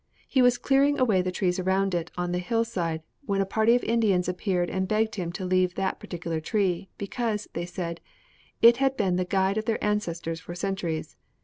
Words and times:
He 0.27 0.41
was 0.41 0.57
clearing 0.57 0.99
away 0.99 1.21
the 1.21 1.31
trees 1.31 1.59
around 1.59 1.93
it 1.93 2.09
on 2.17 2.31
the 2.31 2.39
hillside 2.39 3.03
when 3.27 3.39
a 3.39 3.45
party 3.45 3.75
of 3.75 3.83
Indians 3.83 4.27
appeared 4.27 4.67
and 4.67 4.87
begged 4.87 5.13
him 5.13 5.31
to 5.33 5.45
leave 5.45 5.75
that 5.75 5.99
particular 5.99 6.39
tree, 6.41 6.89
because, 6.97 7.47
they 7.53 7.67
said, 7.67 8.01
'it 8.63 8.77
had 8.77 8.97
been 8.97 9.17
the 9.17 9.25
guide 9.25 9.59
of 9.59 9.65
their 9.65 9.83
ancestors 9.83 10.39
for 10.39 10.55
centuries.' 10.55 11.17